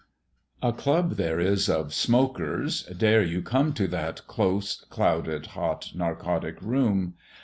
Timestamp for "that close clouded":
3.89-5.45